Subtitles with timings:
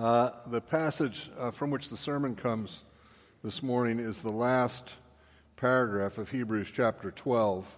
[0.00, 2.84] Uh, the passage uh, from which the sermon comes
[3.44, 4.94] this morning is the last
[5.56, 7.76] paragraph of Hebrews chapter 12.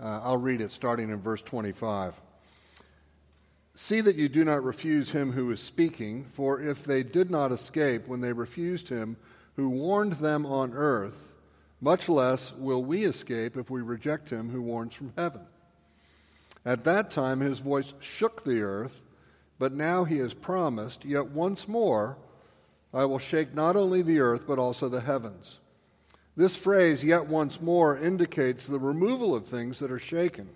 [0.00, 2.18] Uh, I'll read it starting in verse 25.
[3.74, 7.52] See that you do not refuse him who is speaking, for if they did not
[7.52, 9.18] escape when they refused him
[9.56, 11.34] who warned them on earth,
[11.82, 15.42] much less will we escape if we reject him who warns from heaven.
[16.64, 19.02] At that time his voice shook the earth
[19.58, 22.16] but now he has promised, Yet once more
[22.92, 25.58] I will shake not only the earth, but also the heavens.
[26.36, 30.50] This phrase, yet once more, indicates the removal of things that are shaken,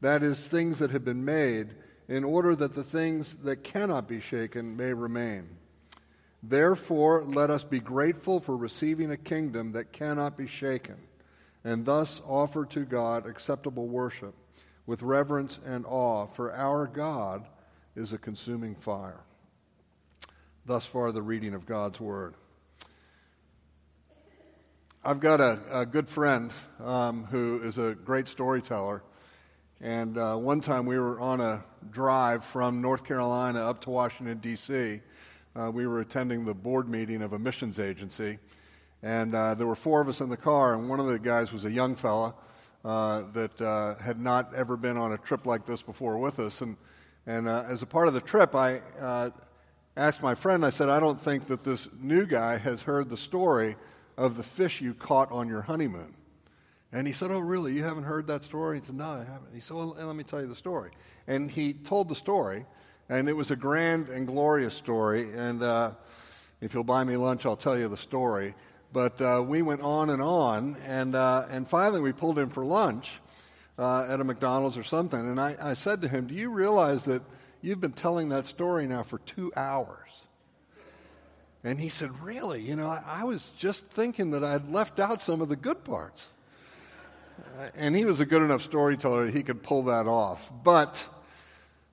[0.00, 1.70] that is, things that have been made,
[2.08, 5.48] in order that the things that cannot be shaken may remain.
[6.42, 10.96] Therefore, let us be grateful for receiving a kingdom that cannot be shaken,
[11.64, 14.34] and thus offer to God acceptable worship
[14.86, 17.46] with reverence and awe, for our God
[17.96, 19.20] is a consuming fire.
[20.66, 22.34] Thus far, the reading of God's Word.
[25.04, 26.50] I've got a, a good friend
[26.82, 29.02] um, who is a great storyteller.
[29.80, 34.38] And uh, one time we were on a drive from North Carolina up to Washington,
[34.38, 35.00] D.C.
[35.54, 38.38] Uh, we were attending the board meeting of a missions agency.
[39.02, 41.52] And uh, there were four of us in the car, and one of the guys
[41.52, 42.34] was a young fella
[42.84, 46.62] uh, that uh, had not ever been on a trip like this before with us.
[46.62, 46.78] And
[47.26, 49.30] and uh, as a part of the trip, I uh,
[49.96, 53.16] asked my friend, I said, I don't think that this new guy has heard the
[53.16, 53.76] story
[54.16, 56.14] of the fish you caught on your honeymoon.
[56.92, 57.72] And he said, Oh, really?
[57.72, 58.78] You haven't heard that story?
[58.78, 59.52] He said, No, I haven't.
[59.54, 60.90] He said, Well, let me tell you the story.
[61.26, 62.66] And he told the story,
[63.08, 65.32] and it was a grand and glorious story.
[65.34, 65.92] And uh,
[66.60, 68.54] if you'll buy me lunch, I'll tell you the story.
[68.92, 72.64] But uh, we went on and on, and, uh, and finally we pulled in for
[72.64, 73.18] lunch
[73.78, 75.18] uh, at a McDonald's or something.
[75.18, 77.22] And I, I said to him, Do you realize that
[77.62, 80.10] you've been telling that story now for two hours?
[81.62, 82.60] And he said, Really?
[82.60, 85.84] You know, I, I was just thinking that I'd left out some of the good
[85.84, 86.28] parts.
[87.58, 90.52] Uh, and he was a good enough storyteller that he could pull that off.
[90.62, 91.08] But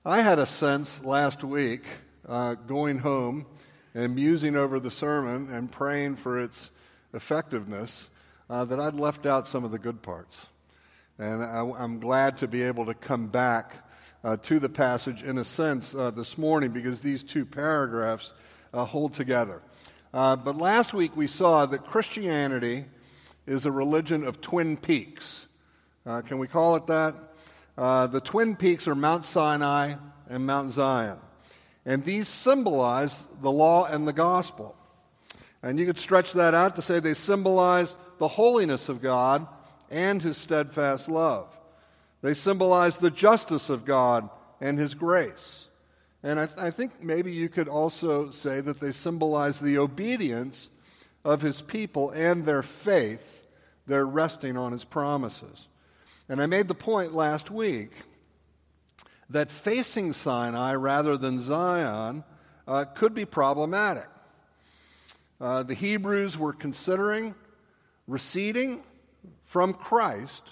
[0.04, 1.84] I had a sense last week
[2.28, 3.46] uh, going home
[3.94, 6.70] and musing over the sermon and praying for its
[7.12, 8.08] effectiveness
[8.48, 10.46] uh, that I'd left out some of the good parts.
[11.18, 13.74] And I, am glad to be able to come back
[14.24, 18.32] uh, to the passage in a sense uh, this morning because these two paragraphs
[18.72, 19.60] uh, hold together.
[20.14, 22.86] Uh, but last week we saw that Christianity
[23.46, 25.46] is a religion of twin peaks.
[26.06, 27.14] Uh, can we call it that?
[27.76, 29.94] Uh, the twin peaks are Mount Sinai
[30.30, 31.18] and Mount Zion.
[31.84, 34.76] And these symbolize the law and the gospel.
[35.62, 39.46] And you could stretch that out to say they symbolize the holiness of God
[39.92, 41.56] and his steadfast love.
[42.22, 44.28] They symbolize the justice of God
[44.60, 45.68] and his grace.
[46.22, 50.68] And I, I, think maybe you could also say that they symbolize the obedience
[51.24, 53.46] of his people and their faith,
[53.86, 55.66] their resting on his promises.
[56.28, 57.90] And I made the point last week
[59.30, 62.22] that facing Sinai rather than Zion
[62.68, 64.06] uh, could be problematic.
[65.40, 67.34] Uh, the Hebrews were considering
[68.06, 68.84] receding
[69.44, 70.42] from Christ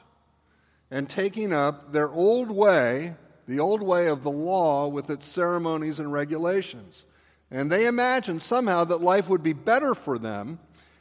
[0.91, 3.15] and taking up their old way,
[3.47, 7.05] the old way of the law with its ceremonies and regulations.
[7.51, 10.59] And they imagined somehow that life would be better for them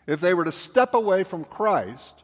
[0.07, 2.23] if they were to step away from Christ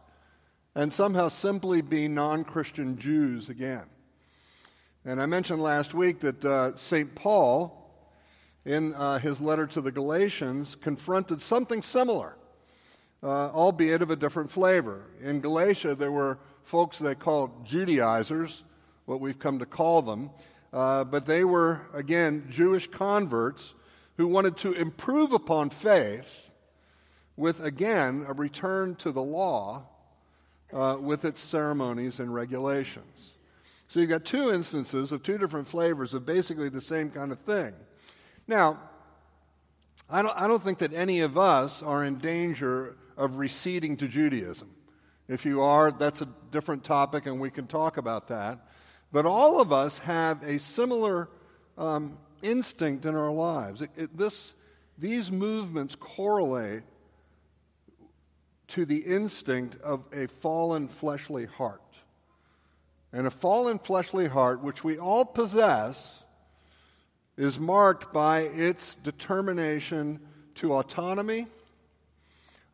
[0.75, 3.83] and somehow simply be non Christian Jews again.
[5.05, 7.13] And I mentioned last week that uh, St.
[7.13, 7.81] Paul,
[8.65, 12.35] in uh, his letter to the Galatians, confronted something similar
[13.25, 15.07] uh, albeit of a different flavor.
[15.19, 18.63] In Galatia, there were folks they called Judaizers,
[19.05, 20.29] what we've come to call them,
[20.71, 23.73] uh, but they were, again, Jewish converts
[24.17, 26.51] who wanted to improve upon faith
[27.35, 29.87] with, again, a return to the law
[30.71, 33.37] uh, with its ceremonies and regulations.
[33.87, 37.39] So you've got two instances of two different flavors of basically the same kind of
[37.39, 37.73] thing.
[38.47, 38.81] Now,
[40.09, 44.07] I don't, I don't think that any of us are in danger of receding to
[44.07, 44.69] Judaism.
[45.27, 48.59] If you are, that's a different topic, and we can talk about that.
[49.11, 51.29] But all of us have a similar
[51.77, 53.81] um, instinct in our lives.
[53.81, 54.53] It, it, this,
[54.97, 56.83] these movements correlate
[58.67, 61.81] to the instinct of a fallen fleshly heart.
[63.13, 66.23] And a fallen fleshly heart, which we all possess,
[67.37, 70.19] is marked by its determination
[70.55, 71.47] to autonomy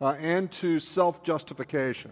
[0.02, 2.12] uh, and to self justification.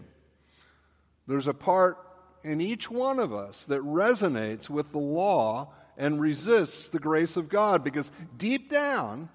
[1.26, 1.98] There's a part
[2.42, 7.48] in each one of us that resonates with the law and resists the grace of
[7.48, 9.28] God because deep down,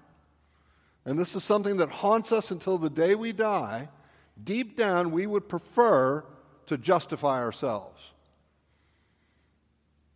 [1.04, 3.88] and this is something that haunts us until the day we die,
[4.42, 6.24] deep down we would prefer
[6.66, 8.02] to justify ourselves.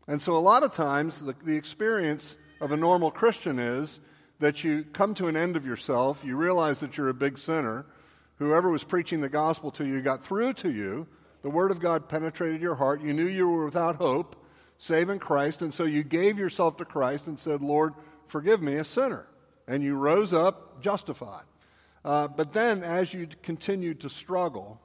[0.09, 4.01] And so, a lot of times, the, the experience of a normal Christian is
[4.41, 7.87] that you come to an end of yourself, you realize that you're a big sinner.
[8.41, 11.07] Whoever was preaching the gospel to you got through to you.
[11.43, 13.03] The word of God penetrated your heart.
[13.03, 14.35] You knew you were without hope,
[14.79, 17.93] save in Christ, and so you gave yourself to Christ and said, Lord,
[18.29, 19.27] forgive me, a sinner.
[19.69, 21.45] And you rose up justified.
[22.03, 24.81] Uh, but then, as you continued to struggle,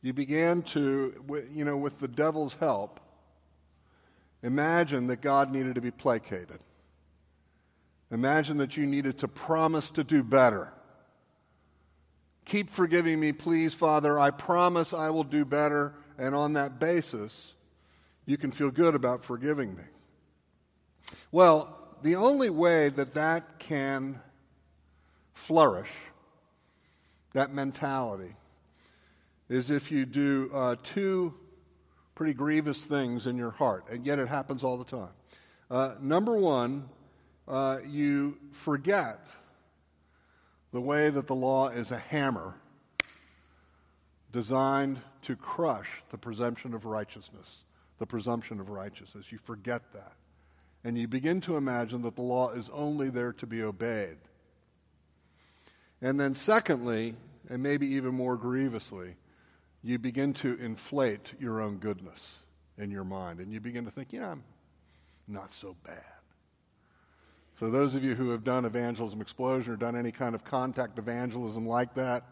[0.00, 1.22] you began to,
[1.52, 2.98] you know, with the devil's help,
[4.42, 6.60] imagine that God needed to be placated.
[8.10, 10.72] Imagine that you needed to promise to do better.
[12.48, 14.18] Keep forgiving me, please, Father.
[14.18, 15.94] I promise I will do better.
[16.16, 17.52] And on that basis,
[18.24, 19.82] you can feel good about forgiving me.
[21.30, 24.20] Well, the only way that that can
[25.34, 25.90] flourish,
[27.34, 28.34] that mentality,
[29.50, 31.34] is if you do uh, two
[32.14, 35.12] pretty grievous things in your heart, and yet it happens all the time.
[35.70, 36.88] Uh, number one,
[37.46, 39.26] uh, you forget
[40.72, 42.54] the way that the law is a hammer
[44.32, 47.64] designed to crush the presumption of righteousness,
[47.98, 49.32] the presumption of righteousness.
[49.32, 50.12] You forget that.
[50.84, 54.18] And you begin to imagine that the law is only there to be obeyed.
[56.00, 57.14] And then, secondly,
[57.48, 59.16] and maybe even more grievously,
[59.82, 62.36] you begin to inflate your own goodness
[62.76, 63.40] in your mind.
[63.40, 64.44] And you begin to think, you yeah, I'm
[65.26, 66.17] not so bad.
[67.58, 70.96] So, those of you who have done evangelism explosion or done any kind of contact
[70.96, 72.22] evangelism like that,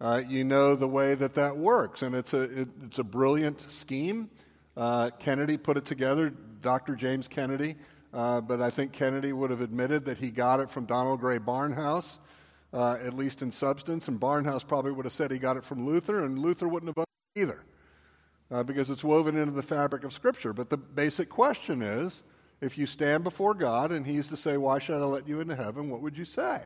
[0.00, 2.02] uh, you know the way that that works.
[2.02, 4.30] And it's a, it, it's a brilliant scheme.
[4.76, 6.32] Uh, Kennedy put it together,
[6.62, 6.94] Dr.
[6.94, 7.74] James Kennedy.
[8.14, 11.40] Uh, but I think Kennedy would have admitted that he got it from Donald Grey
[11.40, 12.18] Barnhouse,
[12.72, 14.06] uh, at least in substance.
[14.06, 17.04] And Barnhouse probably would have said he got it from Luther, and Luther wouldn't have
[17.34, 17.64] either,
[18.52, 20.52] uh, because it's woven into the fabric of Scripture.
[20.52, 22.22] But the basic question is
[22.60, 25.56] if you stand before God and He's to say, Why should I let you into
[25.56, 25.90] heaven?
[25.90, 26.60] What would you say?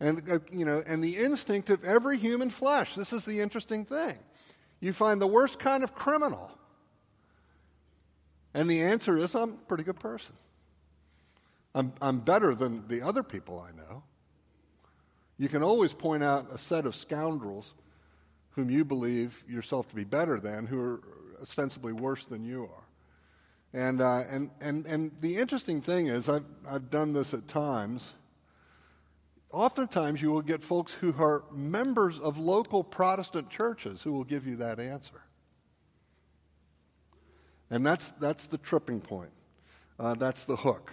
[0.00, 3.84] And, uh, you know, and the instinct of every human flesh, this is the interesting
[3.84, 4.18] thing.
[4.80, 6.50] You find the worst kind of criminal.
[8.54, 10.34] And the answer is, I'm a pretty good person.
[11.74, 14.02] I'm, I'm better than the other people I know.
[15.38, 17.72] You can always point out a set of scoundrels
[18.52, 21.00] whom you believe yourself to be better than, who are
[21.40, 22.84] ostensibly worse than you are.
[23.72, 28.12] And, uh, and, and, and the interesting thing is, I've, I've done this at times.
[29.52, 34.46] Oftentimes, you will get folks who are members of local Protestant churches who will give
[34.46, 35.22] you that answer.
[37.70, 39.30] And that's, that's the tripping point.
[39.98, 40.92] Uh, that's the hook.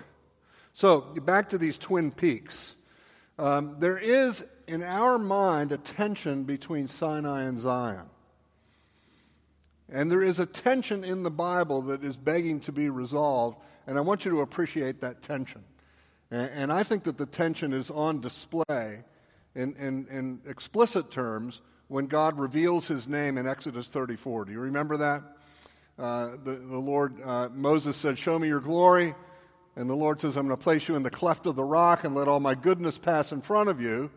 [0.73, 2.75] So, back to these twin peaks.
[3.39, 8.05] Um, there is, in our mind, a tension between Sinai and Zion.
[9.89, 13.97] And there is a tension in the Bible that is begging to be resolved, and
[13.97, 15.63] I want you to appreciate that tension.
[16.29, 19.03] And, and I think that the tension is on display
[19.55, 24.45] in, in, in explicit terms when God reveals his name in Exodus 34.
[24.45, 25.23] Do you remember that?
[25.97, 29.15] Uh, the, the Lord, uh, Moses said, Show me your glory.
[29.75, 32.03] And the Lord says, I'm going to place you in the cleft of the rock
[32.03, 34.09] and let all my goodness pass in front of you.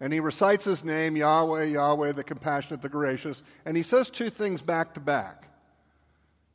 [0.00, 3.42] And he recites his name, Yahweh, Yahweh, the compassionate, the gracious.
[3.66, 5.46] And he says two things back to back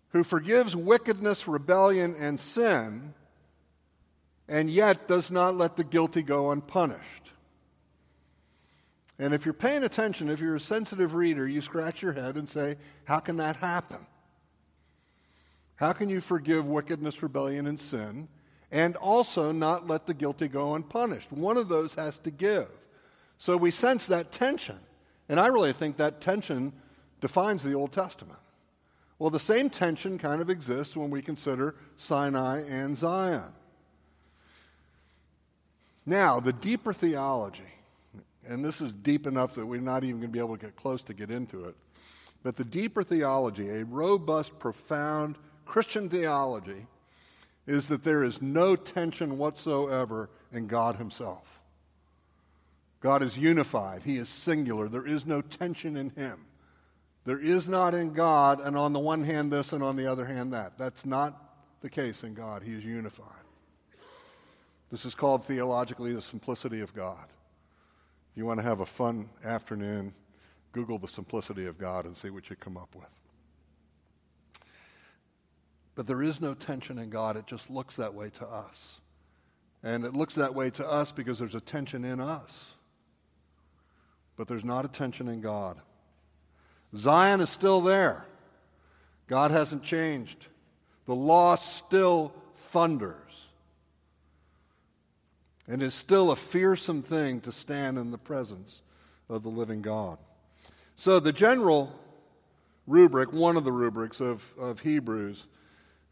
[0.10, 3.14] who forgives wickedness, rebellion, and sin,
[4.48, 7.32] and yet does not let the guilty go unpunished.
[9.20, 12.48] And if you're paying attention, if you're a sensitive reader, you scratch your head and
[12.48, 14.08] say, How can that happen?
[15.76, 18.30] How can you forgive wickedness, rebellion, and sin,
[18.72, 21.32] and also not let the guilty go unpunished?
[21.32, 22.70] One of those has to give.
[23.38, 24.80] So we sense that tension.
[25.30, 26.74] And I really think that tension
[27.22, 28.40] defines the Old Testament.
[29.18, 33.54] Well, the same tension kind of exists when we consider Sinai and Zion.
[36.06, 37.64] Now, the deeper theology,
[38.48, 40.76] and this is deep enough that we're not even going to be able to get
[40.76, 41.76] close to get into it,
[42.44, 46.86] but the deeper theology, a robust, profound Christian theology,
[47.66, 51.55] is that there is no tension whatsoever in God Himself.
[53.06, 54.88] God is unified, He is singular.
[54.88, 56.48] There is no tension in Him.
[57.24, 60.26] There is not in God, and on the one hand this, and on the other
[60.26, 60.80] hand that.
[60.80, 61.40] That's not
[61.82, 62.64] the case in God.
[62.64, 63.28] He is unified.
[64.90, 67.28] This is called theologically the simplicity of God.
[68.32, 70.12] If you want to have a fun afternoon,
[70.72, 73.06] Google the simplicity of God and see what you come up with.
[75.94, 77.38] But there is no tension in God.
[77.38, 79.00] It just looks that way to us.
[79.84, 82.64] And it looks that way to us because there's a tension in us.
[84.38, 85.78] But there's not a tension in God.
[86.96, 88.26] Zion is still there.
[89.28, 90.48] God hasn't changed.
[91.06, 93.16] The law still thunders.
[95.68, 98.82] And is still a fearsome thing to stand in the presence
[99.30, 100.18] of the living God.
[100.96, 101.92] So, the general
[102.88, 105.48] rubric, one of the rubrics of, of Hebrews,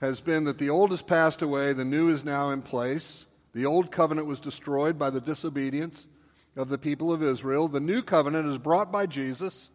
[0.02, 3.26] has been that the old has passed away, the new is now in place.
[3.54, 6.08] The old covenant was destroyed by the disobedience
[6.56, 7.68] of the people of Israel.
[7.68, 9.70] The new covenant is brought by Jesus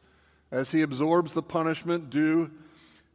[0.51, 2.51] as he absorbs the punishment due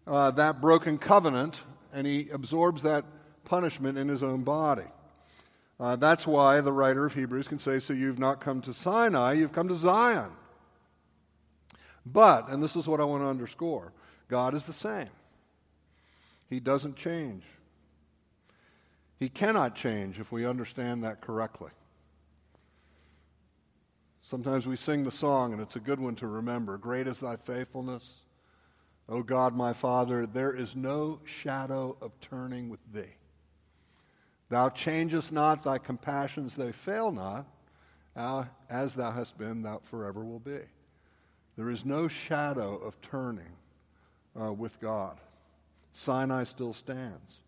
[0.05, 1.61] uh, that broken covenant,
[1.93, 3.05] and he absorbs that
[3.45, 4.87] punishment in his own body.
[5.79, 9.33] Uh, that's why the writer of Hebrews can say, So you've not come to Sinai,
[9.33, 10.31] you've come to Zion.
[12.05, 13.93] But, and this is what I want to underscore
[14.27, 15.09] God is the same.
[16.49, 17.43] He doesn't change.
[19.19, 21.71] He cannot change if we understand that correctly.
[24.33, 27.35] Sometimes we sing the song, and it's a good one to remember Great is thy
[27.35, 28.13] faithfulness.
[29.07, 33.13] O God, my Father, there is no shadow of turning with thee.
[34.49, 37.45] Thou changest not, thy compassions, they fail not.
[38.71, 40.61] As thou hast been, thou forever will be.
[41.55, 43.53] There is no shadow of turning
[44.35, 45.19] uh, with God.
[45.91, 47.39] Sinai still stands.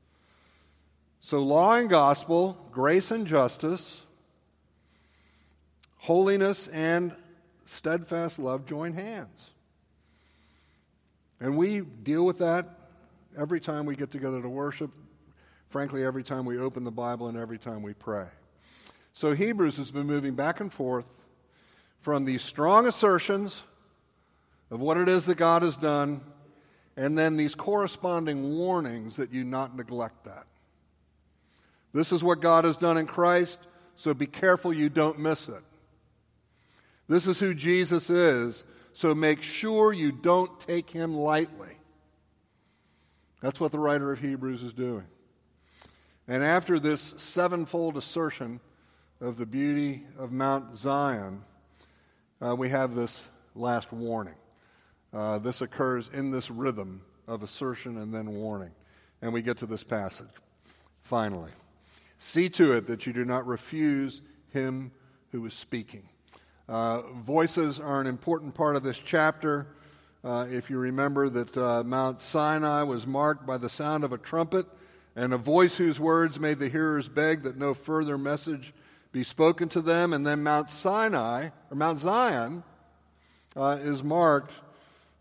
[1.20, 4.05] So, law and gospel, grace and justice,
[6.06, 7.16] holiness and
[7.66, 9.50] steadfast love join hands.
[11.40, 12.70] And we deal with that
[13.36, 14.92] every time we get together to worship,
[15.70, 18.28] frankly, every time we open the Bible and every time we pray.
[19.14, 21.12] So, Hebrews has been moving back and forth
[22.02, 23.64] from these strong assertions
[24.70, 26.22] of what it is that God has done
[26.96, 30.46] and then these corresponding warnings that you not neglect that.
[31.94, 33.58] This is what God has done in Christ,
[33.96, 35.64] so be careful you don't miss it.
[37.08, 41.78] This is who Jesus is, so make sure you don't take him lightly.
[43.42, 45.06] That's what the writer of Hebrews is doing.
[46.28, 48.60] And after this sevenfold assertion
[49.22, 51.44] of the beauty of Mount Zion,
[52.42, 54.36] uh, we have this last warning.
[55.14, 58.72] Uh, this occurs in this rhythm of assertion and then warning.
[59.22, 60.28] And we get to this passage.
[61.02, 61.52] Finally,
[62.18, 64.92] see to it that you do not refuse him
[65.32, 66.10] who is speaking.
[66.68, 69.68] Uh, voices are an important part of this chapter.
[70.24, 74.18] Uh, if you remember that uh, Mount Sinai was marked by the sound of a
[74.18, 74.66] trumpet
[75.16, 78.74] and a voice whose words made the hearers beg that no further message
[79.12, 82.64] be spoken to them, and then Mount Sinai, or Mount Zion,
[83.56, 84.52] uh, is marked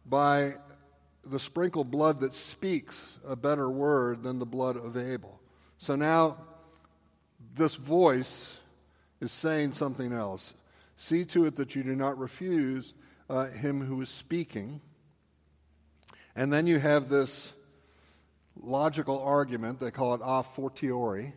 [0.07, 0.55] by
[1.25, 5.39] the sprinkled blood that speaks a better word than the blood of Abel.
[5.79, 6.39] So now
[7.55, 8.57] this voice
[9.21, 10.55] is saying something else.
[10.97, 12.95] See to it that you do not refuse
[13.29, 14.81] uh, him who is speaking.
[16.37, 17.53] And then you have this
[18.61, 21.35] logical argument, they call it a fortiori,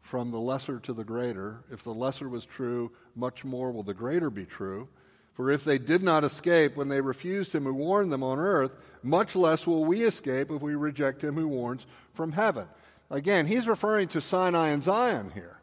[0.00, 1.64] from the lesser to the greater.
[1.70, 4.88] If the lesser was true, much more will the greater be true.
[5.34, 8.72] For if they did not escape when they refused him who warned them on earth,
[9.02, 11.84] much less will we escape if we reject him who warns
[12.14, 12.66] from heaven.
[13.10, 15.55] Again, he's referring to Sinai and Zion here.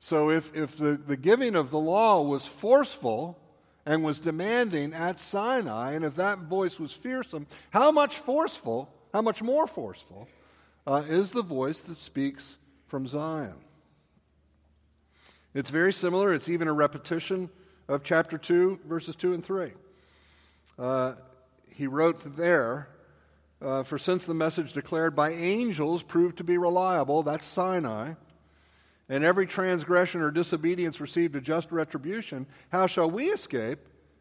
[0.00, 3.38] So if, if the, the giving of the law was forceful
[3.84, 9.22] and was demanding at Sinai, and if that voice was fearsome, how much forceful, how
[9.22, 10.28] much more forceful
[10.86, 13.54] uh, is the voice that speaks from Zion?
[15.54, 16.32] It's very similar.
[16.32, 17.50] It's even a repetition
[17.88, 19.72] of chapter 2, verses 2 and 3.
[20.78, 21.14] Uh,
[21.74, 22.88] he wrote there,
[23.60, 28.12] uh, For since the message declared by angels proved to be reliable, that's Sinai,
[29.08, 33.78] and every transgression or disobedience received a just retribution, how shall we escape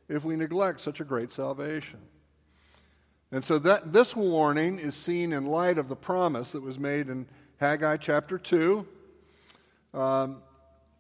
[0.08, 2.00] if we neglect such a great salvation?
[3.32, 7.10] And so that this warning is seen in light of the promise that was made
[7.10, 7.28] in
[7.58, 8.88] Haggai chapter 2.
[9.94, 10.42] Um,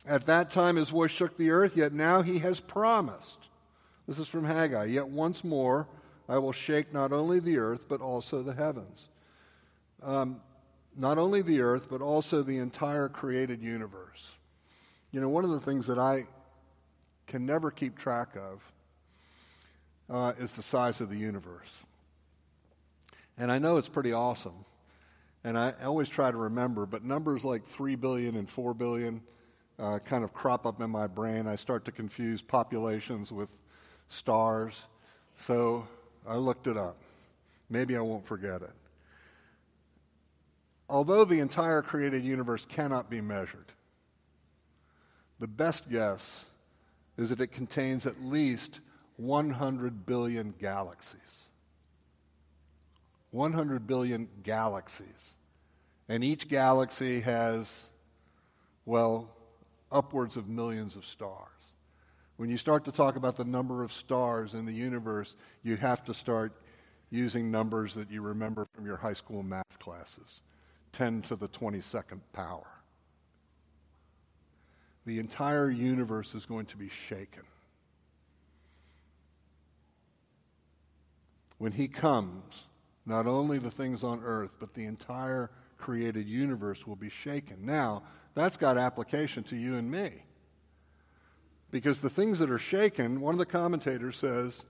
[0.05, 3.37] at that time, his voice shook the earth, yet now he has promised.
[4.07, 4.85] This is from Haggai.
[4.85, 5.87] Yet once more,
[6.27, 9.07] I will shake not only the earth, but also the heavens.
[10.03, 10.41] Um,
[10.97, 14.27] not only the earth, but also the entire created universe.
[15.11, 16.25] You know, one of the things that I
[17.27, 18.63] can never keep track of
[20.09, 21.71] uh, is the size of the universe.
[23.37, 24.65] And I know it's pretty awesome.
[25.43, 29.21] And I always try to remember, but numbers like 3 billion and 4 billion,
[29.79, 31.47] uh, kind of crop up in my brain.
[31.47, 33.55] I start to confuse populations with
[34.09, 34.87] stars.
[35.35, 35.87] So
[36.27, 36.97] I looked it up.
[37.69, 38.71] Maybe I won't forget it.
[40.89, 43.71] Although the entire created universe cannot be measured,
[45.39, 46.45] the best guess
[47.17, 48.79] is that it contains at least
[49.17, 51.19] 100 billion galaxies.
[53.31, 55.35] 100 billion galaxies.
[56.07, 57.87] And each galaxy has,
[58.85, 59.35] well,
[59.91, 61.49] upwards of millions of stars.
[62.37, 66.05] When you start to talk about the number of stars in the universe, you have
[66.05, 66.53] to start
[67.09, 70.41] using numbers that you remember from your high school math classes
[70.91, 72.67] 10 to the 22nd power.
[75.05, 77.43] The entire universe is going to be shaken.
[81.57, 82.43] When he comes,
[83.05, 87.65] not only the things on earth, but the entire created universe will be shaken.
[87.65, 88.03] Now,
[88.35, 90.11] that's got application to you and me.
[91.71, 94.63] Because the things that are shaken, one of the commentators says,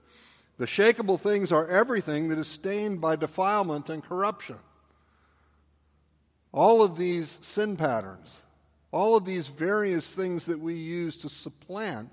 [0.56, 4.58] the shakable things are everything that is stained by defilement and corruption.
[6.52, 8.28] All of these sin patterns,
[8.90, 12.10] all of these various things that we use to supplant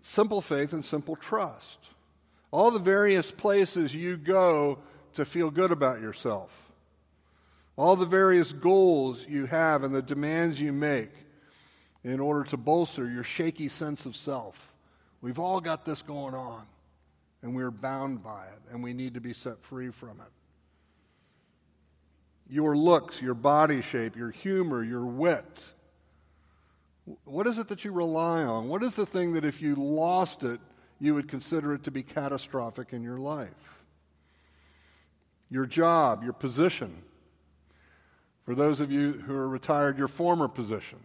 [0.00, 1.78] simple faith and simple trust.
[2.50, 4.78] All the various places you go
[5.14, 6.50] to feel good about yourself.
[7.76, 11.10] All the various goals you have and the demands you make
[12.04, 14.72] in order to bolster your shaky sense of self.
[15.20, 16.66] We've all got this going on,
[17.42, 20.41] and we're bound by it, and we need to be set free from it.
[22.48, 25.62] Your looks, your body shape, your humor, your wit.
[27.24, 28.68] What is it that you rely on?
[28.68, 30.60] What is the thing that if you lost it,
[31.00, 33.48] you would consider it to be catastrophic in your life?
[35.50, 37.02] Your job, your position.
[38.44, 40.98] For those of you who are retired, your former position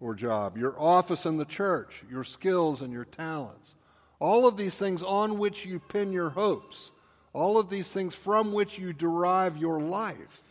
[0.00, 3.74] or job, your office in the church, your skills and your talents.
[4.18, 6.90] All of these things on which you pin your hopes,
[7.34, 10.42] all of these things from which you derive your life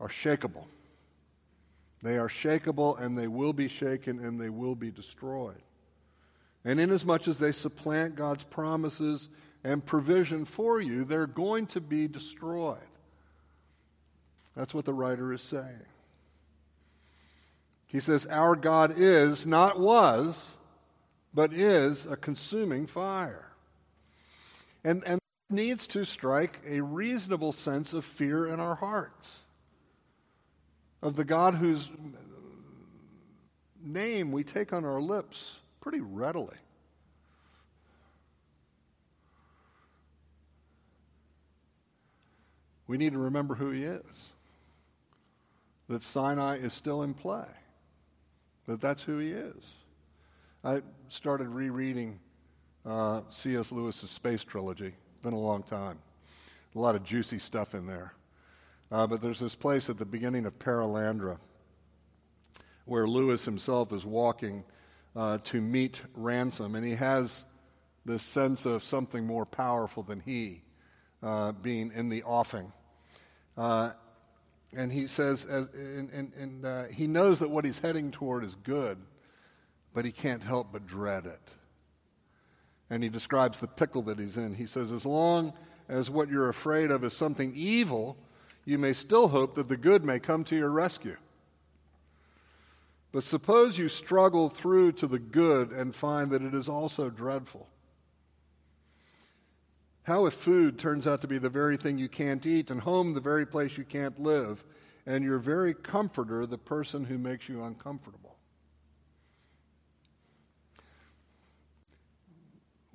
[0.00, 0.64] are shakable.
[2.02, 5.60] They are shakable and they will be shaken and they will be destroyed.
[6.64, 9.28] And inasmuch as they supplant God's promises
[9.62, 12.78] and provision for you, they're going to be destroyed.
[14.56, 15.86] That's what the writer is saying.
[17.86, 20.48] He says, Our God is, not was,
[21.34, 23.46] but is a consuming fire.
[24.86, 25.18] And, and
[25.50, 29.30] needs to strike a reasonable sense of fear in our hearts
[31.02, 31.88] of the God whose
[33.82, 36.56] name we take on our lips pretty readily.
[42.86, 44.02] We need to remember who he is.
[45.88, 47.46] That Sinai is still in play
[48.66, 49.64] that that's who he is.
[50.64, 52.18] I started rereading
[52.86, 53.72] uh, C.S.
[53.72, 54.94] Lewis's Space Trilogy.
[55.22, 55.98] Been a long time.
[56.74, 58.12] A lot of juicy stuff in there.
[58.92, 61.38] Uh, but there's this place at the beginning of Perelandra
[62.84, 64.64] where Lewis himself is walking
[65.16, 67.44] uh, to meet Ransom, and he has
[68.04, 70.62] this sense of something more powerful than he
[71.22, 72.72] uh, being in the offing.
[73.56, 73.90] Uh,
[74.76, 78.44] and he says, as, and, and, and uh, he knows that what he's heading toward
[78.44, 78.98] is good,
[79.92, 81.54] but he can't help but dread it.
[82.88, 84.54] And he describes the pickle that he's in.
[84.54, 85.52] He says, as long
[85.88, 88.16] as what you're afraid of is something evil,
[88.64, 91.16] you may still hope that the good may come to your rescue.
[93.12, 97.68] But suppose you struggle through to the good and find that it is also dreadful.
[100.02, 103.14] How if food turns out to be the very thing you can't eat, and home
[103.14, 104.64] the very place you can't live,
[105.06, 108.25] and your very comforter the person who makes you uncomfortable?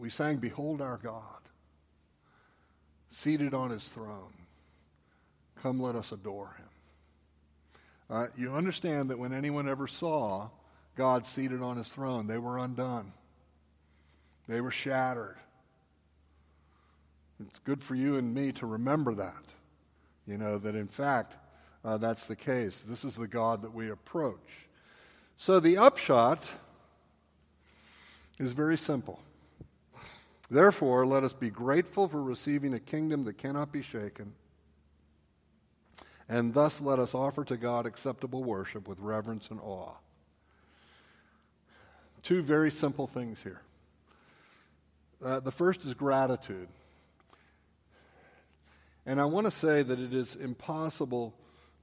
[0.02, 1.22] We sang, Behold our God,
[3.12, 4.34] seated on his throne.
[5.62, 6.66] Come, let us adore him.
[8.10, 10.50] Uh, you understand that when anyone ever saw
[10.98, 13.14] God seated on his throne, they were undone,
[14.48, 15.38] they were shattered.
[17.40, 19.44] It's good for you and me to remember that.
[20.26, 21.36] You know, that in fact,
[21.86, 22.82] uh, that's the case.
[22.82, 24.68] This is the God that we approach.
[25.38, 26.50] So the upshot
[28.40, 29.20] is very simple.
[30.52, 34.34] Therefore, let us be grateful for receiving a kingdom that cannot be shaken,
[36.28, 39.94] and thus let us offer to God acceptable worship with reverence and awe.
[42.22, 43.62] Two very simple things here.
[45.24, 46.68] Uh, the first is gratitude.
[49.06, 51.34] And I want to say that it is impossible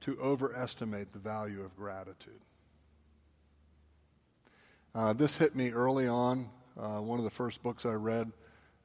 [0.01, 2.39] to overestimate the value of gratitude.
[4.93, 6.49] Uh, this hit me early on.
[6.79, 8.31] Uh, one of the first books I read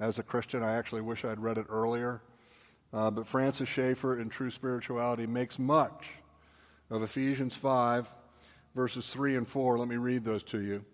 [0.05, 0.63] as a Christian.
[0.63, 2.21] I actually wish I'd read it earlier.
[2.93, 6.05] Uh, but Francis Schaeffer in True Spirituality makes much
[6.91, 8.07] of Ephesians 5,
[8.75, 9.79] verses 3 and 4.
[9.79, 10.85] Let me read those to you.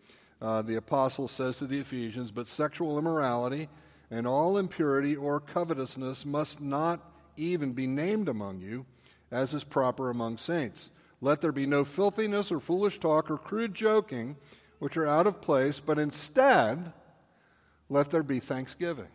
[0.41, 3.69] Uh, the apostle says to the Ephesians, But sexual immorality
[4.11, 7.01] and all impurity or covetousness must not
[7.37, 8.87] even be named among you,
[9.31, 10.91] as is proper among saints.
[11.21, 14.37] Let there be no filthiness or foolish talk or crude joking,
[14.79, 16.93] which are out of place, but instead,
[17.91, 19.09] let there be thanksgiving.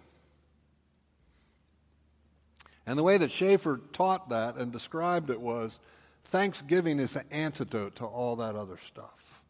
[2.85, 5.79] And the way that Schaeffer taught that and described it was
[6.25, 9.41] thanksgiving is the antidote to all that other stuff.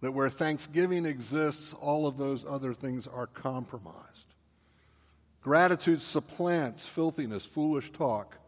[0.00, 3.98] That where thanksgiving exists, all of those other things are compromised.
[5.42, 8.38] Gratitude supplants filthiness, foolish talk,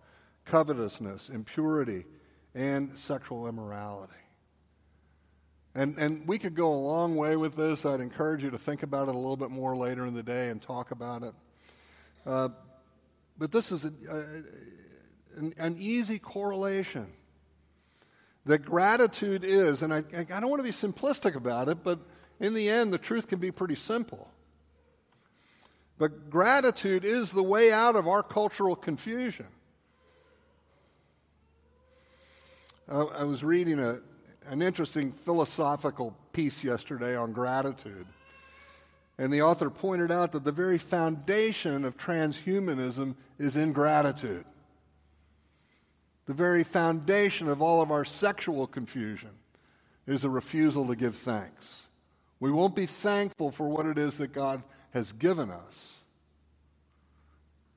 [0.44, 2.06] covetousness, impurity,
[2.54, 4.12] and sexual immorality.
[5.74, 7.84] And, and we could go a long way with this.
[7.84, 10.48] I'd encourage you to think about it a little bit more later in the day
[10.48, 11.34] and talk about it.
[12.24, 12.50] Uh,
[13.36, 14.18] but this is a, a,
[15.36, 17.08] an, an, easy correlation.
[18.46, 21.98] That gratitude is, and I, I don't want to be simplistic about it, but
[22.38, 24.30] in the end, the truth can be pretty simple.
[25.98, 29.46] But gratitude is the way out of our cultural confusion.
[32.88, 34.00] Uh, I was reading a,
[34.48, 38.06] an interesting philosophical piece yesterday on gratitude.
[39.18, 44.44] And the author pointed out that the very foundation of transhumanism is ingratitude.
[46.26, 49.30] The very foundation of all of our sexual confusion
[50.06, 51.74] is a refusal to give thanks.
[52.40, 55.94] We won't be thankful for what it is that God has given us.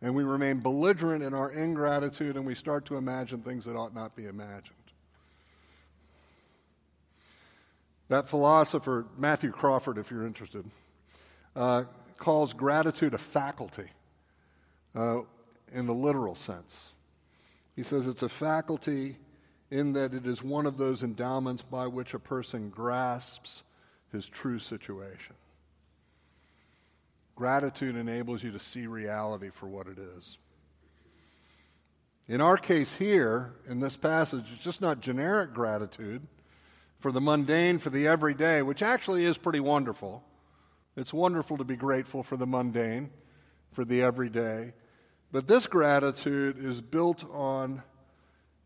[0.01, 3.95] And we remain belligerent in our ingratitude and we start to imagine things that ought
[3.95, 4.76] not be imagined.
[8.09, 10.65] That philosopher, Matthew Crawford, if you're interested,
[11.55, 11.83] uh,
[12.17, 13.87] calls gratitude a faculty
[14.95, 15.21] uh,
[15.71, 16.93] in the literal sense.
[17.75, 19.17] He says it's a faculty
[19.69, 23.63] in that it is one of those endowments by which a person grasps
[24.11, 25.35] his true situation.
[27.35, 30.39] Gratitude enables you to see reality for what it is.
[32.27, 36.25] In our case here, in this passage, it's just not generic gratitude
[36.99, 40.23] for the mundane, for the everyday, which actually is pretty wonderful.
[40.95, 43.11] It's wonderful to be grateful for the mundane,
[43.71, 44.73] for the everyday.
[45.31, 47.83] But this gratitude is built on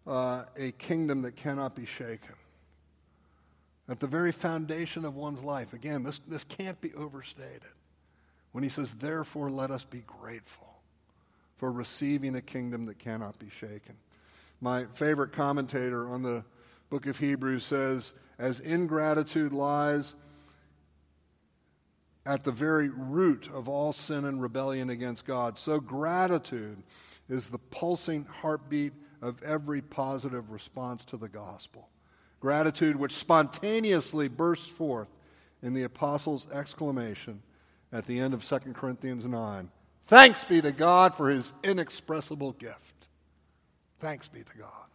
[0.08, 2.36] uh, a kingdom that cannot be shaken.
[3.90, 5.74] At the very foundation of one's life.
[5.74, 7.64] Again, this, this can't be overstated.
[8.54, 10.68] When he says, therefore, let us be grateful
[11.58, 13.96] for receiving a kingdom that cannot be shaken.
[14.62, 16.44] My favorite commentator on the
[16.92, 20.14] book of Hebrews says, as ingratitude lies
[22.26, 26.84] at the very root of all sin and rebellion against God, so gratitude
[27.30, 31.88] is the pulsing heartbeat of every positive response to the gospel.
[32.42, 35.08] Gratitude which spontaneously bursts forth
[35.64, 37.42] in the apostles' exclamation
[37.94, 39.72] at the end of 2 Corinthians 9
[40.08, 43.08] Thanks be to God for his inexpressible gift.
[44.00, 44.91] Thanks be to God.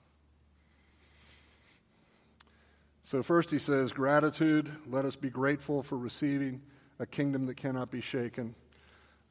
[3.06, 4.68] So, first he says, gratitude.
[4.88, 6.60] Let us be grateful for receiving
[6.98, 8.56] a kingdom that cannot be shaken.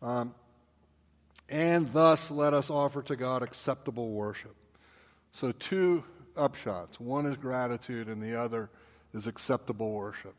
[0.02, 0.34] Um,
[1.50, 4.56] and thus let us offer to God acceptable worship.
[5.34, 6.06] So, two
[6.38, 8.70] upshots one is gratitude, and the other
[9.14, 10.36] is acceptable worship.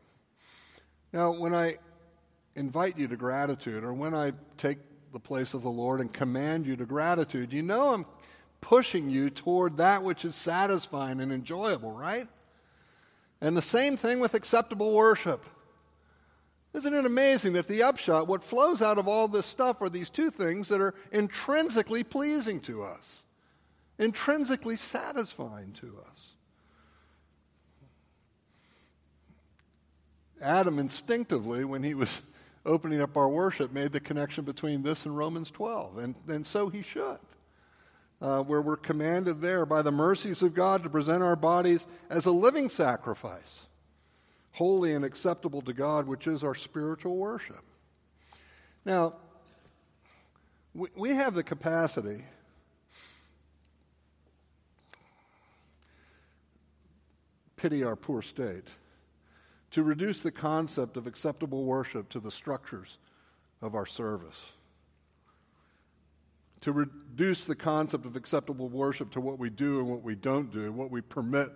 [1.13, 1.77] Now, when I
[2.55, 4.79] invite you to gratitude, or when I take
[5.13, 8.07] the place of the Lord and command you to gratitude, you know I'm
[8.61, 12.25] pushing you toward that which is satisfying and enjoyable, right?
[13.41, 15.45] And the same thing with acceptable worship.
[16.73, 20.09] Isn't it amazing that the upshot, what flows out of all this stuff, are these
[20.09, 23.23] two things that are intrinsically pleasing to us,
[23.97, 26.33] intrinsically satisfying to us?
[30.39, 32.21] Adam instinctively, when he was
[32.65, 36.69] opening up our worship, made the connection between this and Romans 12, and, and so
[36.69, 37.17] he should
[38.21, 42.25] uh, where we're commanded there by the mercies of God to present our bodies as
[42.25, 43.59] a living sacrifice,
[44.53, 47.63] holy and acceptable to God, which is our spiritual worship.
[48.85, 49.15] Now,
[50.73, 52.23] we, we have the capacity.
[57.55, 58.67] Pity our poor state.
[59.71, 62.97] To reduce the concept of acceptable worship to the structures
[63.61, 64.39] of our service
[66.61, 70.51] to reduce the concept of acceptable worship to what we do and what we don't
[70.51, 71.49] do, what we permit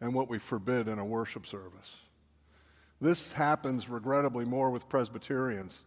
[0.00, 1.90] and what we forbid in a worship service.
[3.00, 5.78] This happens, regrettably, more with Presbyterians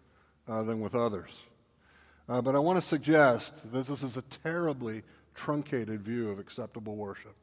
[0.48, 1.32] uh, than with others.
[2.30, 5.04] Uh, but I want to suggest that this is a terribly
[5.34, 7.36] truncated view of acceptable worship.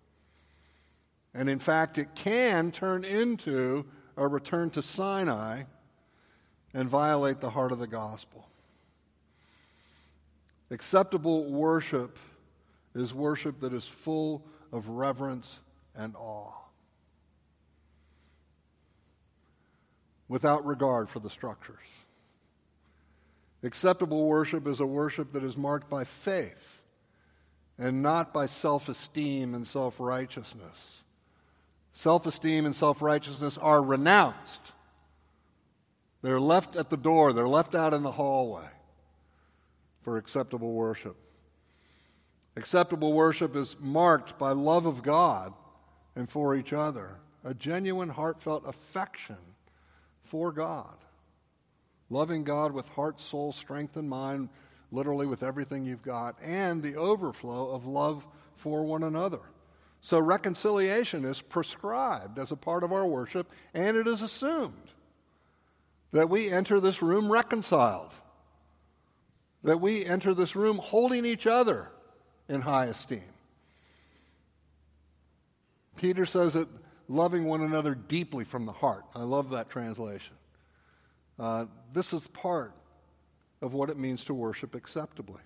[1.32, 5.64] And in fact, it can turn into a return to Sinai
[6.72, 8.46] and violate the heart of the gospel.
[10.74, 12.18] Acceptable worship
[12.96, 15.60] is worship that is full of reverence
[15.94, 16.50] and awe,
[20.26, 21.76] without regard for the structures.
[23.62, 26.82] Acceptable worship is a worship that is marked by faith
[27.78, 31.02] and not by self esteem and self righteousness.
[31.92, 34.72] Self esteem and self righteousness are renounced.
[36.22, 38.66] They're left at the door, they're left out in the hallway
[40.04, 41.16] for acceptable worship.
[42.56, 45.52] Acceptable worship is marked by love of God
[46.14, 49.36] and for each other, a genuine, heartfelt affection
[50.22, 50.94] for God.
[52.10, 54.50] Loving God with heart, soul, strength, and mind,
[54.92, 59.40] literally with everything you've got, and the overflow of love for one another.
[60.00, 64.90] So, reconciliation is prescribed as a part of our worship, and it is assumed
[66.12, 68.12] that we enter this room reconciled,
[69.64, 71.88] that we enter this room holding each other
[72.48, 73.24] in high esteem.
[75.96, 76.68] Peter says that
[77.08, 79.04] loving one another deeply from the heart.
[79.14, 80.36] I love that translation.
[81.38, 82.72] Uh, this is part
[83.62, 85.40] of what it means to worship acceptably.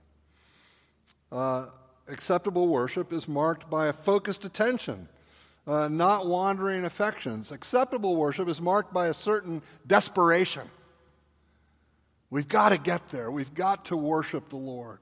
[1.31, 1.67] Uh,
[2.09, 5.09] acceptable worship is marked by a focused attention,
[5.67, 7.53] uh, not wandering affections.
[7.53, 10.69] Acceptable worship is marked by a certain desperation.
[12.31, 13.31] We've got to get there.
[13.31, 14.99] We've got to worship the Lord.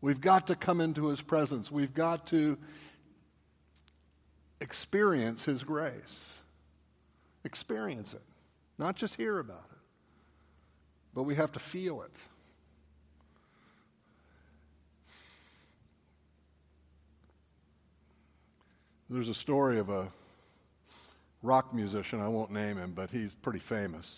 [0.00, 1.70] We've got to come into His presence.
[1.70, 2.58] We've got to
[4.60, 6.36] experience His grace.
[7.44, 8.22] Experience it,
[8.76, 9.78] not just hear about it,
[11.14, 12.10] but we have to feel it.
[19.08, 20.08] There's a story of a
[21.40, 24.16] rock musician, I won't name him, but he's pretty famous.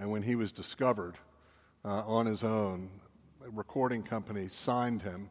[0.00, 1.14] And when he was discovered
[1.88, 2.90] uh, on his own,
[3.46, 5.30] a recording company signed him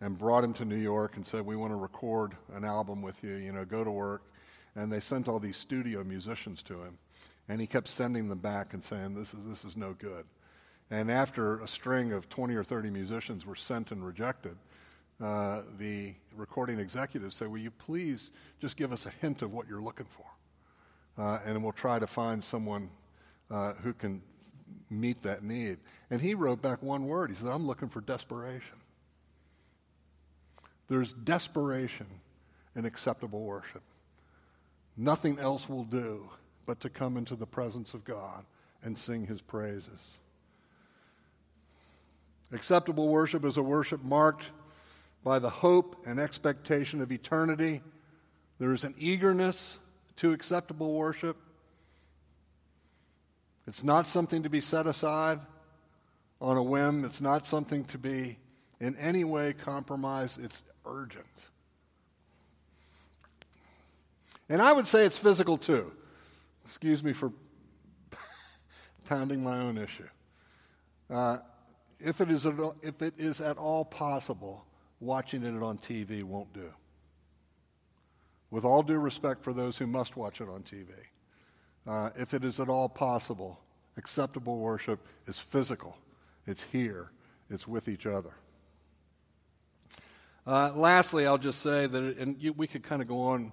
[0.00, 3.22] and brought him to New York and said, We want to record an album with
[3.24, 4.22] you, you know, go to work.
[4.76, 6.98] And they sent all these studio musicians to him.
[7.48, 10.24] And he kept sending them back and saying, This is, this is no good.
[10.88, 14.56] And after a string of 20 or 30 musicians were sent and rejected,
[15.20, 19.66] uh, the recording executive said, Will you please just give us a hint of what
[19.68, 20.26] you're looking for?
[21.18, 22.88] Uh, and we'll try to find someone
[23.50, 24.22] uh, who can
[24.90, 25.78] meet that need.
[26.10, 27.30] And he wrote back one word.
[27.30, 28.76] He said, I'm looking for desperation.
[30.88, 32.06] There's desperation
[32.76, 33.82] in acceptable worship.
[34.96, 36.28] Nothing else will do
[36.66, 38.44] but to come into the presence of God
[38.82, 40.00] and sing his praises.
[42.52, 44.50] Acceptable worship is a worship marked
[45.24, 47.80] by the hope and expectation of eternity.
[48.58, 49.78] There is an eagerness
[50.16, 51.36] to acceptable worship.
[53.66, 55.40] It's not something to be set aside
[56.40, 58.38] on a whim, it's not something to be
[58.80, 60.42] in any way compromised.
[60.42, 61.26] It's urgent.
[64.48, 65.92] And I would say it's physical too.
[66.64, 67.32] Excuse me for
[69.08, 70.08] pounding my own issue.
[71.08, 71.38] Uh,
[72.00, 74.66] if, it is at if it is at all possible,
[75.00, 76.70] watching it on TV won't do.
[78.50, 80.88] With all due respect for those who must watch it on TV,
[81.86, 83.58] uh, if it is at all possible,
[83.96, 85.96] acceptable worship is physical,
[86.46, 87.10] it's here,
[87.50, 88.34] it's with each other.
[90.46, 93.52] Uh, lastly, I'll just say that, and you, we could kind of go on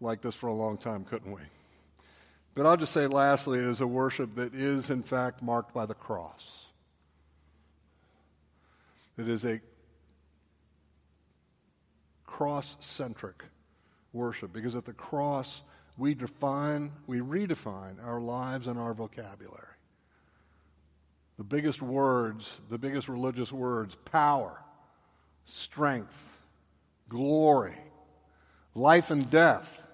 [0.00, 1.42] like this for a long time, couldn't we?
[2.54, 5.86] But I'll just say, lastly, it is a worship that is, in fact, marked by
[5.86, 6.64] the cross.
[9.18, 9.60] It is a
[12.26, 13.44] cross centric
[14.14, 15.60] worship because at the cross
[16.00, 19.66] we define, we redefine our lives and our vocabulary.
[21.36, 24.58] The biggest words, the biggest religious words power,
[25.44, 26.38] strength,
[27.10, 27.76] glory,
[28.74, 29.86] life and death,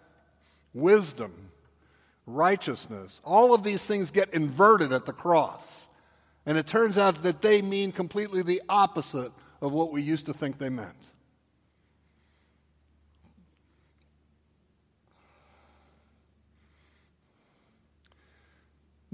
[0.72, 1.32] wisdom,
[2.24, 3.20] righteousness.
[3.24, 5.88] All of these things get inverted at the cross.
[6.46, 10.32] And it turns out that they mean completely the opposite of what we used to
[10.32, 10.94] think they meant.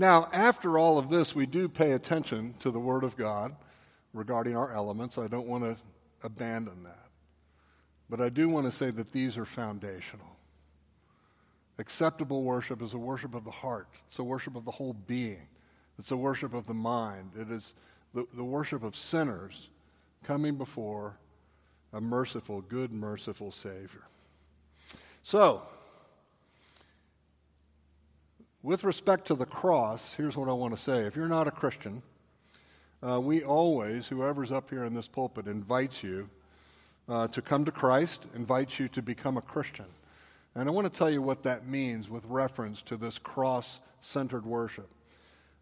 [0.02, 3.54] Now, after all of this, we do pay attention to the Word of God
[4.12, 5.16] regarding our elements.
[5.16, 5.76] I don't want to
[6.24, 7.06] abandon that.
[8.10, 10.26] But I do want to say that these are foundational.
[11.78, 15.46] Acceptable worship is a worship of the heart, it's a worship of the whole being,
[16.00, 17.72] it's a worship of the mind, it is
[18.12, 19.68] the, the worship of sinners
[20.24, 21.16] coming before
[21.92, 24.02] a merciful, good, merciful Savior.
[25.22, 25.62] So,
[28.62, 31.04] with respect to the cross, here's what I want to say.
[31.04, 32.02] If you're not a Christian,
[33.06, 36.30] uh, we always, whoever's up here in this pulpit, invites you
[37.08, 39.86] uh, to come to Christ, invites you to become a Christian.
[40.54, 44.46] And I want to tell you what that means with reference to this cross centered
[44.46, 44.88] worship.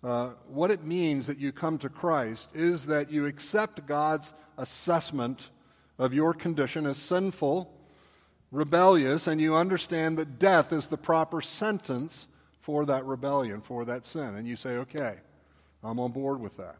[0.05, 5.49] Uh, what it means that you come to Christ is that you accept God's assessment
[5.99, 7.73] of your condition as sinful,
[8.51, 12.27] rebellious, and you understand that death is the proper sentence
[12.71, 14.37] for that rebellion, for that sin.
[14.37, 15.17] And you say, okay,
[15.83, 16.77] I'm on board with that.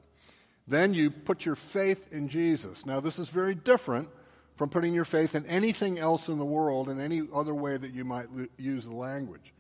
[0.69, 2.87] Then you put your faith in Jesus.
[2.87, 4.09] Now, this is very different
[4.55, 7.93] from putting your faith in anything else in the world in any other way that
[7.93, 9.53] you might use the language.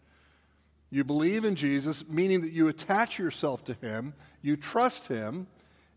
[0.88, 5.49] You believe in Jesus, meaning that you attach yourself to Him, you trust Him,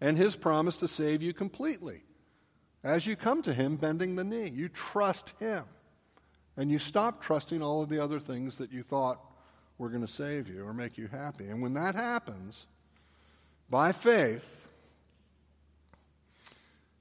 [0.01, 2.01] and His promise to save you completely.
[2.83, 5.65] As you come to Him, bending the knee, you trust Him.
[6.57, 9.19] And you stop trusting all of the other things that you thought
[9.83, 11.47] were going to save you or make you happy.
[11.47, 12.65] And when that happens,
[13.69, 14.65] by faith,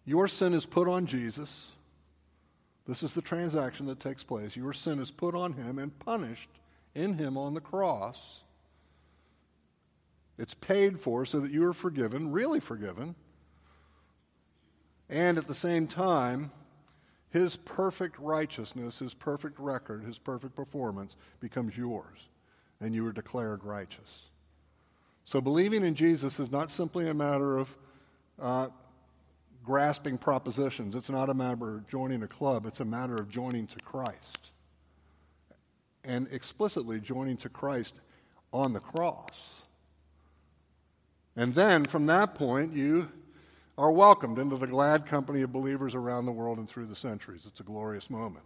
[0.05, 1.69] your sin is put on Jesus.
[2.87, 4.57] This is the transaction that takes place.
[4.57, 6.49] Your sin is put on him and punished
[6.95, 8.41] in him on the cross.
[10.37, 13.15] It's paid for so that you are forgiven, really forgiven.
[15.09, 16.51] And at the same time,
[17.31, 22.19] his perfect righteousness, his perfect record, his perfect performance becomes yours,
[22.83, 24.29] and you were declared righteous.
[25.25, 27.77] So believing in Jesus is not simply a matter of
[28.41, 28.69] uh,
[29.65, 30.97] grasping propositions.
[30.97, 34.51] It's not a matter of joining a club, it's a matter of joining to Christ
[36.05, 37.95] and explicitly joining to Christ
[38.53, 39.31] on the cross.
[41.37, 43.09] And then from that point, you
[43.79, 47.45] are welcomed into the glad company of believers around the world and through the centuries.
[47.47, 48.45] It's a glorious moment.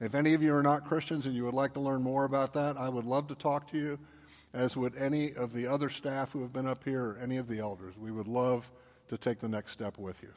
[0.00, 2.52] If any of you are not Christians and you would like to learn more about
[2.54, 3.98] that, I would love to talk to you,
[4.52, 7.48] as would any of the other staff who have been up here or any of
[7.48, 7.94] the elders.
[7.96, 8.70] We would love
[9.08, 10.32] to take the next step with you.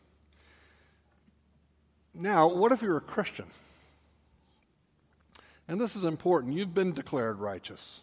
[2.13, 3.45] Now, what if you're a Christian?
[5.67, 6.53] And this is important.
[6.53, 8.01] You've been declared righteous.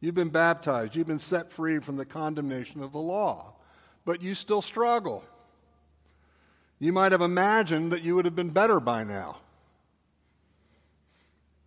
[0.00, 0.96] You've been baptized.
[0.96, 3.54] You've been set free from the condemnation of the law.
[4.04, 5.24] But you still struggle.
[6.78, 9.38] You might have imagined that you would have been better by now.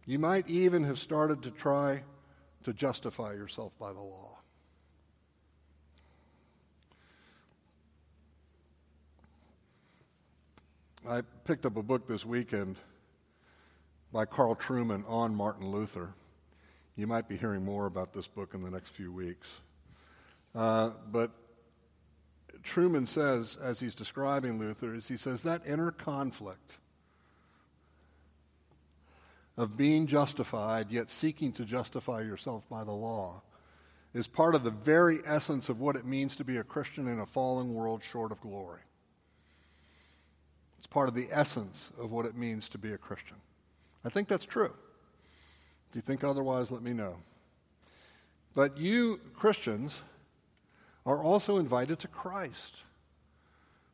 [0.05, 2.03] You might even have started to try
[2.63, 4.37] to justify yourself by the law.
[11.07, 12.77] I picked up a book this weekend
[14.11, 16.13] by Carl Trueman on Martin Luther.
[16.95, 19.47] You might be hearing more about this book in the next few weeks.
[20.53, 21.31] Uh, but
[22.63, 26.77] Trueman says, as he's describing Luther, is he says that inner conflict
[29.57, 33.41] of being justified yet seeking to justify yourself by the law
[34.13, 37.19] is part of the very essence of what it means to be a Christian in
[37.19, 38.81] a fallen world short of glory.
[40.77, 43.37] It's part of the essence of what it means to be a Christian.
[44.05, 44.73] I think that's true.
[45.89, 47.17] If you think otherwise, let me know.
[48.55, 50.01] But you, Christians,
[51.05, 52.77] are also invited to Christ,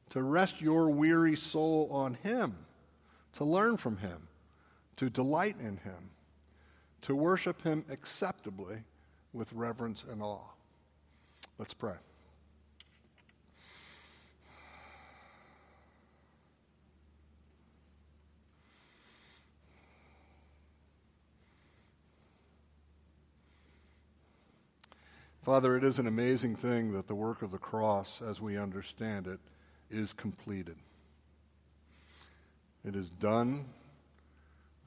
[0.10, 2.56] to rest your weary soul on Him,
[3.36, 4.29] to learn from Him,
[5.00, 6.12] to delight in Him,
[7.04, 8.80] to worship Him acceptably
[9.32, 10.42] with reverence and awe.
[11.58, 11.94] Let's pray.
[25.42, 29.28] Father, it is an amazing thing that the work of the cross, as we understand
[29.28, 29.40] it,
[29.90, 30.76] is completed.
[32.84, 33.64] It is done.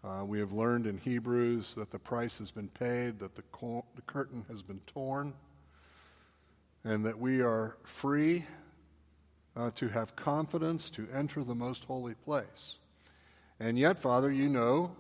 [0.05, 3.85] Uh, we have learned in Hebrews that the price has been paid, that the, co-
[3.95, 5.33] the curtain has been torn,
[6.83, 8.45] and that we are free
[9.57, 12.77] uh, to have confidence to enter the most holy place.
[13.61, 14.97] And yet, Father, you know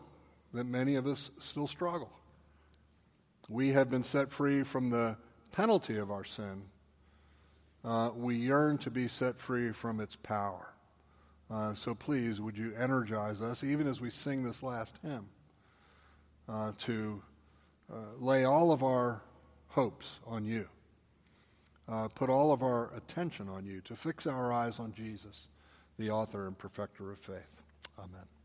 [0.54, 2.12] that many of us still struggle.
[3.48, 5.16] We have been set free from the
[5.52, 6.62] penalty of our sin,
[7.84, 10.71] uh, we yearn to be set free from its power.
[11.52, 15.26] Uh, so please, would you energize us, even as we sing this last hymn,
[16.48, 17.22] uh, to
[17.92, 19.20] uh, lay all of our
[19.68, 20.66] hopes on you,
[21.88, 25.48] uh, put all of our attention on you, to fix our eyes on Jesus,
[25.98, 27.60] the author and perfecter of faith.
[27.98, 28.41] Amen.